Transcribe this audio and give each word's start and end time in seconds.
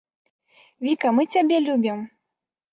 Віка 0.87 1.13
мы 1.19 1.27
цябе 1.37 1.63
любім! 1.69 2.05